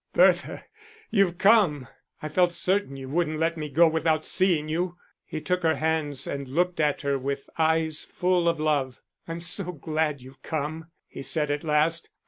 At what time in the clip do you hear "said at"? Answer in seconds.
11.21-11.63